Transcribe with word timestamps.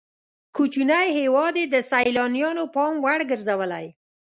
کوچنی 0.55 1.07
هېواد 1.19 1.55
یې 1.61 1.65
د 1.73 1.75
سیلانیانو 1.91 2.63
پام 2.75 2.93
وړ 3.03 3.19
ګرځولی. 3.31 3.85